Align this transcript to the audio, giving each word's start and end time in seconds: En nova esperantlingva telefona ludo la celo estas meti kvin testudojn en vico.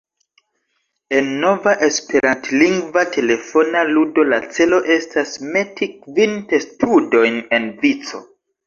En 1.17 1.27
nova 1.43 1.73
esperantlingva 1.87 3.03
telefona 3.17 3.85
ludo 3.93 4.27
la 4.33 4.43
celo 4.57 4.83
estas 4.99 5.39
meti 5.55 5.93
kvin 6.09 6.39
testudojn 6.55 7.41
en 7.63 7.75
vico. 7.87 8.27